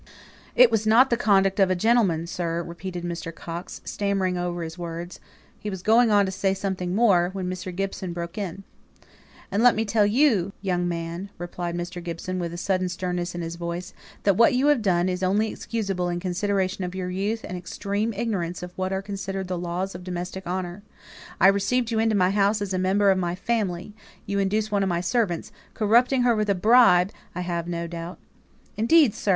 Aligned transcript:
"It 0.55 0.71
was 0.71 0.87
not 0.87 1.11
the 1.11 1.15
conduct 1.15 1.59
of 1.59 1.69
a 1.69 1.75
gentleman, 1.75 2.25
sir," 2.25 2.63
repeated 2.63 3.03
Mr. 3.03 3.31
Coxe, 3.31 3.81
stammering 3.85 4.35
over 4.35 4.63
his 4.63 4.75
words 4.75 5.19
he 5.59 5.69
was 5.69 5.83
going 5.83 6.09
on 6.09 6.25
to 6.25 6.31
say 6.31 6.55
something 6.55 6.95
more, 6.95 7.29
when 7.33 7.47
Mr. 7.47 7.69
Gibson 7.75 8.11
broke 8.11 8.35
in, 8.35 8.63
"And 9.51 9.61
let 9.61 9.75
me 9.75 9.85
tell 9.85 10.07
you, 10.07 10.53
young 10.59 10.87
man," 10.87 11.29
replied 11.37 11.75
Mr. 11.77 12.03
Gibson, 12.03 12.39
with 12.39 12.51
a 12.51 12.57
sudden 12.57 12.89
sternness 12.89 13.35
in 13.35 13.43
his 13.43 13.57
voice, 13.57 13.93
"that 14.23 14.35
what 14.37 14.55
you 14.55 14.65
have 14.69 14.81
done 14.81 15.07
is 15.07 15.21
only 15.21 15.51
excusable 15.51 16.09
in 16.09 16.19
consideration 16.19 16.83
of 16.83 16.95
your 16.95 17.11
youth 17.11 17.45
and 17.47 17.55
extreme 17.55 18.11
ignorance 18.11 18.63
of 18.63 18.75
what 18.75 18.91
are 18.91 19.03
considered 19.03 19.47
the 19.47 19.55
laws 19.55 19.93
of 19.93 20.03
domestic 20.03 20.47
honour. 20.47 20.81
I 21.39 21.45
receive 21.45 21.91
you 21.91 21.99
into 21.99 22.15
my 22.15 22.31
house 22.31 22.59
as 22.59 22.73
a 22.73 22.79
member 22.79 23.11
of 23.11 23.19
my 23.19 23.35
family 23.35 23.93
you 24.25 24.39
induce 24.39 24.71
one 24.71 24.81
of 24.81 24.89
my 24.89 25.01
servants 25.01 25.51
corrupting 25.75 26.23
her 26.23 26.35
with 26.35 26.49
a 26.49 26.55
bribe, 26.55 27.11
I 27.35 27.41
have 27.41 27.67
no 27.67 27.85
doubt" 27.85 28.17
"Indeed, 28.77 29.13
sir! 29.13 29.29